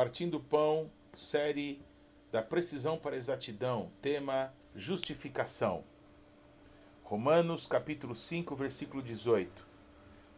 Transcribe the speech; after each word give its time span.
Partindo 0.00 0.38
o 0.38 0.40
Pão, 0.40 0.90
série 1.12 1.78
da 2.32 2.42
precisão 2.42 2.96
para 2.96 3.14
a 3.14 3.18
exatidão, 3.18 3.90
tema 4.00 4.50
justificação. 4.74 5.84
Romanos 7.04 7.66
capítulo 7.66 8.16
5, 8.16 8.56
versículo 8.56 9.02
18. 9.02 9.66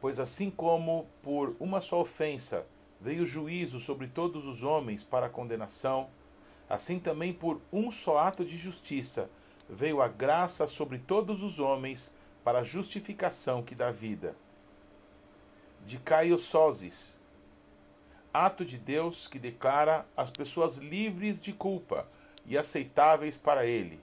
Pois 0.01 0.19
assim 0.19 0.51
como 0.51 1.07
por 1.23 1.55
uma 1.61 1.81
só 1.81 2.01
ofensa 2.01 2.67
veio 3.01 3.25
juízo 3.25 3.79
sobre 3.79 4.09
todos 4.09 4.47
os 4.47 4.65
homens 4.65 5.05
para 5.05 5.27
a 5.27 5.31
condenação, 5.31 6.11
assim 6.69 6.99
também 6.99 7.33
por 7.33 7.61
um 7.73 7.89
só 7.89 8.19
ato 8.19 8.45
de 8.45 8.57
justiça 8.59 9.31
veio 9.71 10.03
a 10.03 10.09
graça 10.09 10.67
sobre 10.67 10.99
todos 10.99 11.41
os 11.41 11.61
homens 11.61 12.13
para 12.43 12.59
a 12.59 12.65
justificação 12.65 13.63
que 13.63 13.77
dá 13.77 13.93
vida. 13.93 14.35
De 15.87 15.99
Caio 15.99 16.37
Sozes, 16.37 17.22
ato 18.33 18.65
de 18.65 18.79
Deus 18.79 19.29
que 19.29 19.39
declara 19.39 20.07
as 20.17 20.31
pessoas 20.31 20.77
livres 20.77 21.43
de 21.43 21.53
culpa 21.53 22.09
e 22.47 22.57
aceitáveis 22.57 23.37
para 23.37 23.67
Ele, 23.67 24.01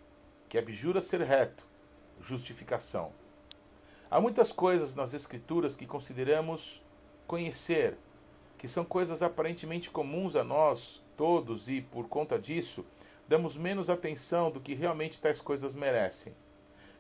que 0.48 0.58
abjura 0.58 1.02
ser 1.02 1.22
reto, 1.22 1.66
justificação. 2.22 3.12
Há 4.10 4.22
muitas 4.22 4.52
coisas 4.52 4.96
nas 4.96 5.14
Escrituras 5.14 5.76
que 5.76 5.86
consideramos 5.86 6.82
conhecer, 7.26 7.98
que 8.58 8.68
são 8.68 8.84
coisas 8.86 9.24
aparentemente 9.24 9.90
comuns 9.90 10.36
a 10.36 10.44
nós 10.44 11.02
todos 11.16 11.68
e, 11.68 11.82
por 11.82 12.08
conta 12.08 12.38
disso, 12.40 12.86
damos 13.28 13.56
menos 13.56 13.90
atenção 13.90 14.50
do 14.50 14.60
que 14.60 14.74
realmente 14.74 15.20
tais 15.20 15.42
coisas 15.42 15.76
merecem. 15.76 16.34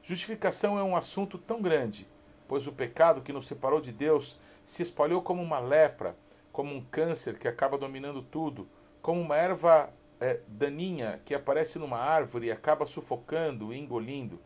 Justificação 0.04 0.78
é 0.78 0.84
um 0.84 0.96
assunto 0.96 1.38
tão 1.38 1.62
grande, 1.62 2.08
pois 2.48 2.68
o 2.68 2.72
pecado 2.72 3.22
que 3.22 3.34
nos 3.34 3.48
separou 3.48 3.82
de 3.82 3.92
Deus 3.92 4.38
se 4.64 4.82
espalhou 4.84 5.22
como 5.22 5.42
uma 5.42 5.60
lepra 5.60 6.16
como 6.52 6.74
um 6.74 6.82
câncer 6.82 7.38
que 7.38 7.48
acaba 7.48 7.78
dominando 7.78 8.22
tudo, 8.22 8.68
como 9.02 9.22
uma 9.22 9.36
erva 9.36 9.94
é, 10.20 10.40
daninha 10.48 11.22
que 11.24 11.34
aparece 11.34 11.80
numa 11.80 11.98
árvore 11.98 12.48
e 12.48 12.52
acaba 12.52 12.86
sufocando 12.86 13.74
e 13.74 13.80
engolindo. 13.80 14.40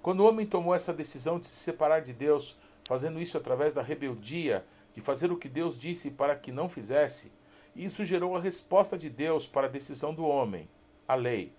Quando 0.00 0.20
o 0.20 0.26
homem 0.26 0.46
tomou 0.46 0.74
essa 0.74 0.92
decisão 0.92 1.38
de 1.38 1.46
se 1.46 1.56
separar 1.56 2.00
de 2.00 2.12
Deus, 2.12 2.56
fazendo 2.84 3.20
isso 3.20 3.36
através 3.36 3.74
da 3.74 3.82
rebeldia, 3.82 4.64
de 4.94 5.00
fazer 5.00 5.30
o 5.30 5.36
que 5.36 5.48
Deus 5.48 5.78
disse 5.78 6.10
para 6.10 6.34
que 6.36 6.50
não 6.50 6.68
fizesse, 6.68 7.30
isso 7.76 8.04
gerou 8.04 8.34
a 8.34 8.40
resposta 8.40 8.96
de 8.96 9.10
Deus 9.10 9.46
para 9.46 9.66
a 9.66 9.70
decisão 9.70 10.14
do 10.14 10.24
homem, 10.24 10.68
a 11.06 11.14
lei. 11.14 11.52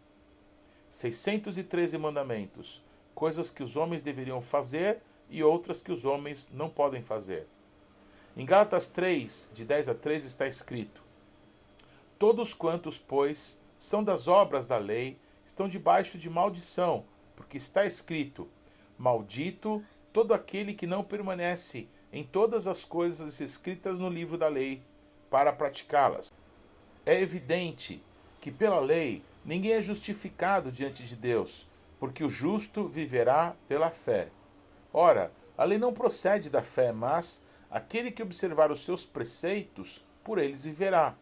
613 0.89 1.97
mandamentos, 1.97 2.83
coisas 3.13 3.51
que 3.51 3.61
os 3.61 3.75
homens 3.75 4.01
deveriam 4.01 4.41
fazer 4.41 5.01
e 5.29 5.43
outras 5.43 5.81
que 5.81 5.91
os 5.91 6.03
homens 6.03 6.49
não 6.51 6.69
podem 6.69 7.03
fazer. 7.03 7.47
Em 8.39 8.45
Gálatas 8.45 8.87
3, 8.87 9.51
de 9.53 9.65
10 9.65 9.89
a 9.89 9.93
13, 9.93 10.27
está 10.27 10.47
escrito: 10.47 11.03
Todos 12.17 12.53
quantos, 12.53 12.97
pois, 12.97 13.59
são 13.77 14.01
das 14.01 14.29
obras 14.29 14.65
da 14.65 14.77
lei, 14.77 15.19
estão 15.45 15.67
debaixo 15.67 16.17
de 16.17 16.29
maldição, 16.29 17.03
porque 17.35 17.57
está 17.57 17.85
escrito: 17.85 18.47
Maldito 18.97 19.83
todo 20.13 20.33
aquele 20.33 20.73
que 20.73 20.87
não 20.87 21.03
permanece 21.03 21.89
em 22.13 22.23
todas 22.23 22.65
as 22.65 22.85
coisas 22.85 23.41
escritas 23.41 23.99
no 23.99 24.07
livro 24.07 24.37
da 24.37 24.47
lei, 24.47 24.81
para 25.29 25.51
praticá-las. 25.51 26.31
É 27.05 27.19
evidente 27.19 28.01
que 28.39 28.51
pela 28.51 28.79
lei 28.79 29.21
ninguém 29.43 29.73
é 29.73 29.81
justificado 29.81 30.71
diante 30.71 31.03
de 31.03 31.17
Deus, 31.17 31.67
porque 31.99 32.23
o 32.23 32.29
justo 32.29 32.87
viverá 32.87 33.53
pela 33.67 33.91
fé. 33.91 34.29
Ora, 34.93 35.29
a 35.57 35.65
lei 35.65 35.77
não 35.77 35.91
procede 35.91 36.49
da 36.49 36.63
fé, 36.63 36.93
mas 36.93 37.43
Aquele 37.69 38.09
que 38.09 38.23
observar 38.23 38.71
os 38.71 38.83
seus 38.83 39.05
preceitos, 39.05 40.03
por 40.23 40.39
eles 40.39 40.63
viverá. 40.63 41.15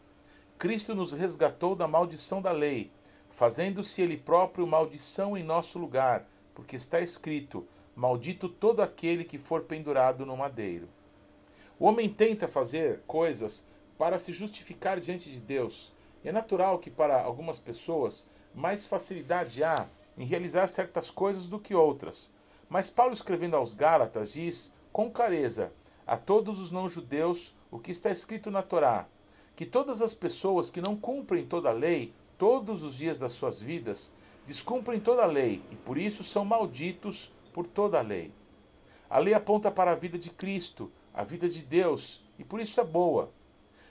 Cristo 0.57 0.95
nos 0.95 1.11
resgatou 1.11 1.75
da 1.75 1.87
maldição 1.87 2.41
da 2.41 2.51
lei, 2.51 2.89
fazendo-se 3.29 4.01
ele 4.01 4.15
próprio 4.15 4.65
maldição 4.65 5.37
em 5.37 5.43
nosso 5.43 5.77
lugar, 5.77 6.25
porque 6.55 6.77
está 6.77 7.01
escrito: 7.01 7.67
Maldito 7.93 8.47
todo 8.47 8.81
aquele 8.81 9.25
que 9.25 9.37
for 9.37 9.63
pendurado 9.63 10.25
no 10.25 10.37
madeiro. 10.37 10.87
O 11.77 11.85
homem 11.85 12.09
tenta 12.09 12.47
fazer 12.47 13.01
coisas 13.05 13.67
para 13.97 14.17
se 14.17 14.31
justificar 14.31 15.01
diante 15.01 15.29
de 15.29 15.39
Deus. 15.39 15.91
É 16.23 16.31
natural 16.31 16.79
que 16.79 16.89
para 16.89 17.21
algumas 17.21 17.59
pessoas 17.59 18.25
mais 18.55 18.85
facilidade 18.85 19.63
há 19.63 19.85
em 20.17 20.25
realizar 20.25 20.67
certas 20.67 21.11
coisas 21.11 21.47
do 21.47 21.59
que 21.59 21.75
outras. 21.75 22.33
Mas 22.69 22.89
Paulo 22.89 23.13
escrevendo 23.13 23.55
aos 23.55 23.73
Gálatas 23.73 24.31
diz 24.31 24.73
com 24.91 25.11
clareza 25.11 25.71
a 26.07 26.15
todos 26.15 26.57
os 26.57 26.71
não-judeus 26.71 27.53
o 27.69 27.77
que 27.77 27.91
está 27.91 28.09
escrito 28.09 28.49
na 28.49 28.63
Torá: 28.63 29.05
que 29.55 29.65
todas 29.65 30.01
as 30.01 30.13
pessoas 30.13 30.71
que 30.71 30.81
não 30.81 30.95
cumprem 30.95 31.45
toda 31.45 31.69
a 31.69 31.73
lei, 31.73 32.13
todos 32.37 32.81
os 32.81 32.95
dias 32.95 33.17
das 33.17 33.33
suas 33.33 33.59
vidas, 33.59 34.13
descumprem 34.45 34.99
toda 34.99 35.23
a 35.23 35.27
lei 35.27 35.61
e 35.69 35.75
por 35.75 35.97
isso 35.97 36.23
são 36.23 36.45
malditos 36.45 37.31
por 37.53 37.67
toda 37.67 37.99
a 37.99 38.01
lei. 38.01 38.31
A 39.09 39.19
lei 39.19 39.33
aponta 39.33 39.69
para 39.69 39.91
a 39.91 39.95
vida 39.95 40.17
de 40.17 40.29
Cristo, 40.29 40.89
a 41.13 41.23
vida 41.23 41.49
de 41.49 41.63
Deus, 41.63 42.21
e 42.39 42.43
por 42.43 42.59
isso 42.59 42.79
é 42.79 42.83
boa. 42.83 43.31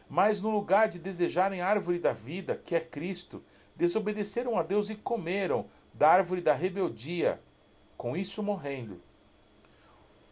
Mas 0.09 0.41
no 0.41 0.51
lugar 0.51 0.89
de 0.89 0.99
desejarem 0.99 1.61
a 1.61 1.69
árvore 1.69 1.99
da 1.99 2.13
vida, 2.13 2.61
que 2.65 2.75
é 2.75 2.81
Cristo, 2.81 3.43
desobedeceram 3.75 4.59
a 4.59 4.63
Deus 4.63 4.89
e 4.89 4.95
comeram 4.95 5.67
da 5.93 6.09
árvore 6.09 6.41
da 6.41 6.53
rebeldia, 6.53 7.41
com 7.97 8.17
isso 8.17 8.43
morrendo. 8.43 9.01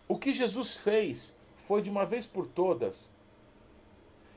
O 0.07 0.17
que 0.17 0.33
Jesus 0.33 0.77
fez 0.77 1.37
foi 1.65 1.83
de 1.83 1.91
uma 1.91 2.07
vez 2.07 2.27
por 2.27 2.47
todas. 2.47 3.11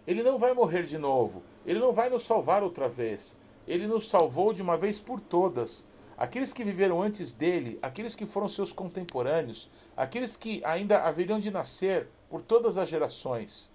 Ele 0.07 0.23
não 0.23 0.37
vai 0.37 0.53
morrer 0.53 0.83
de 0.83 0.97
novo. 0.97 1.43
Ele 1.65 1.79
não 1.79 1.91
vai 1.91 2.09
nos 2.09 2.25
salvar 2.25 2.63
outra 2.63 2.87
vez. 2.87 3.37
Ele 3.67 3.85
nos 3.85 4.07
salvou 4.07 4.53
de 4.53 4.61
uma 4.61 4.77
vez 4.77 4.99
por 4.99 5.19
todas. 5.19 5.87
Aqueles 6.17 6.53
que 6.53 6.63
viveram 6.63 7.01
antes 7.01 7.33
dele, 7.33 7.77
aqueles 7.81 8.15
que 8.15 8.25
foram 8.25 8.47
seus 8.47 8.71
contemporâneos, 8.71 9.69
aqueles 9.95 10.35
que 10.35 10.63
ainda 10.63 11.03
haveriam 11.03 11.39
de 11.39 11.51
nascer 11.51 12.07
por 12.29 12.41
todas 12.41 12.77
as 12.77 12.87
gerações. 12.89 13.71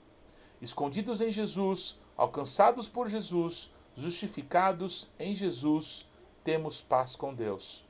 Escondidos 0.60 1.20
em 1.20 1.30
Jesus, 1.30 2.00
alcançados 2.16 2.88
por 2.88 3.08
Jesus, 3.08 3.70
justificados 3.94 5.10
em 5.18 5.36
Jesus, 5.36 6.06
temos 6.42 6.80
paz 6.80 7.14
com 7.14 7.34
Deus. 7.34 7.84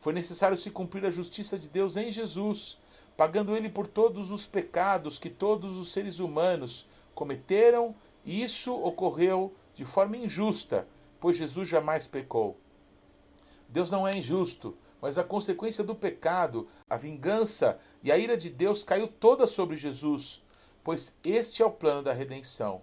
Foi 0.00 0.12
necessário 0.12 0.56
se 0.56 0.70
cumprir 0.70 1.06
a 1.06 1.10
justiça 1.10 1.58
de 1.58 1.68
Deus 1.68 1.96
em 1.96 2.10
Jesus 2.10 2.76
pagando 3.16 3.56
ele 3.56 3.68
por 3.68 3.86
todos 3.86 4.30
os 4.30 4.46
pecados 4.46 5.18
que 5.18 5.30
todos 5.30 5.76
os 5.76 5.92
seres 5.92 6.18
humanos 6.18 6.86
cometeram, 7.14 7.94
e 8.24 8.42
isso 8.42 8.74
ocorreu 8.74 9.54
de 9.74 9.84
forma 9.84 10.16
injusta, 10.16 10.88
pois 11.20 11.36
Jesus 11.36 11.68
jamais 11.68 12.06
pecou. 12.06 12.56
Deus 13.68 13.90
não 13.90 14.06
é 14.06 14.16
injusto, 14.16 14.76
mas 15.00 15.18
a 15.18 15.24
consequência 15.24 15.84
do 15.84 15.94
pecado, 15.94 16.66
a 16.88 16.96
vingança 16.96 17.78
e 18.02 18.10
a 18.10 18.16
ira 18.16 18.36
de 18.36 18.48
Deus 18.48 18.84
caiu 18.84 19.06
toda 19.06 19.46
sobre 19.46 19.76
Jesus, 19.76 20.42
pois 20.82 21.16
este 21.24 21.62
é 21.62 21.66
o 21.66 21.70
plano 21.70 22.02
da 22.02 22.12
redenção. 22.12 22.82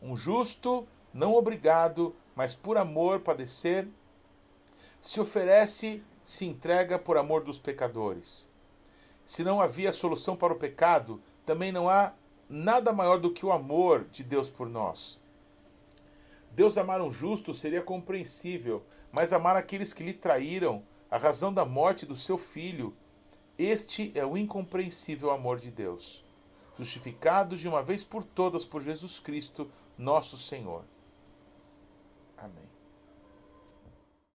Um 0.00 0.16
justo, 0.16 0.86
não 1.12 1.34
obrigado, 1.34 2.14
mas 2.36 2.54
por 2.54 2.76
amor 2.76 3.20
padecer, 3.20 3.88
se 5.00 5.20
oferece, 5.20 6.02
se 6.22 6.44
entrega 6.46 6.98
por 6.98 7.16
amor 7.16 7.44
dos 7.44 7.58
pecadores. 7.58 8.48
Se 9.24 9.42
não 9.42 9.60
havia 9.60 9.92
solução 9.92 10.36
para 10.36 10.52
o 10.52 10.58
pecado, 10.58 11.20
também 11.46 11.72
não 11.72 11.88
há 11.88 12.12
nada 12.48 12.92
maior 12.92 13.18
do 13.18 13.32
que 13.32 13.44
o 13.44 13.52
amor 13.52 14.04
de 14.10 14.22
Deus 14.22 14.50
por 14.50 14.68
nós. 14.68 15.20
Deus 16.50 16.78
amar 16.78 17.00
um 17.00 17.10
justo 17.10 17.52
seria 17.52 17.82
compreensível, 17.82 18.84
mas 19.10 19.32
amar 19.32 19.56
aqueles 19.56 19.92
que 19.92 20.04
lhe 20.04 20.12
traíram, 20.12 20.84
a 21.10 21.16
razão 21.16 21.52
da 21.52 21.64
morte 21.64 22.06
do 22.06 22.16
seu 22.16 22.36
filho, 22.36 22.94
este 23.58 24.12
é 24.14 24.24
o 24.24 24.36
incompreensível 24.36 25.30
amor 25.30 25.58
de 25.58 25.70
Deus, 25.70 26.24
justificados 26.76 27.60
de 27.60 27.68
uma 27.68 27.82
vez 27.82 28.02
por 28.04 28.24
todas 28.24 28.64
por 28.64 28.82
Jesus 28.82 29.18
Cristo, 29.18 29.70
nosso 29.96 30.36
Senhor. 30.36 30.84
Amém. 32.36 32.73